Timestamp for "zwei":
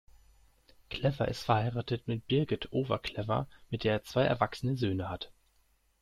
4.03-4.23